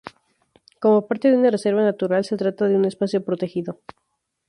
Como 0.81 1.05
parte 1.07 1.27
de 1.29 1.37
una 1.37 1.51
Reserva 1.51 1.83
natural 1.83 2.25
se 2.25 2.35
trata 2.35 2.67
de 2.67 2.75
un 2.75 2.85
espacio 2.85 3.23
protegido. 3.23 3.79